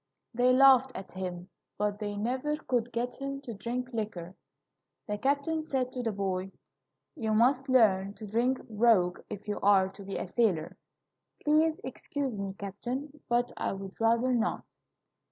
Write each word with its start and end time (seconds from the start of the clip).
They 0.33 0.51
laughed 0.51 0.93
at 0.95 1.11
him, 1.11 1.49
but 1.77 1.99
they 1.99 2.17
never 2.17 2.57
could 2.57 2.91
get 2.91 3.17
him 3.21 3.39
to 3.41 3.53
drink 3.53 3.91
liquor. 3.93 4.33
The 5.05 5.19
captain 5.19 5.61
said 5.61 5.91
to 5.91 6.01
the 6.01 6.11
boy: 6.11 6.53
"You 7.15 7.35
must 7.35 7.69
learn 7.69 8.15
to 8.15 8.25
drink 8.25 8.57
grog 8.77 9.23
if 9.29 9.47
you 9.47 9.59
are 9.61 9.89
to 9.89 10.03
be 10.03 10.17
a 10.17 10.27
sailor." 10.27 10.75
"Please 11.43 11.79
excuse 11.83 12.35
me, 12.35 12.55
captain, 12.57 13.21
but 13.29 13.51
I 13.55 13.73
would 13.73 14.01
rather 14.01 14.31
not." 14.33 14.63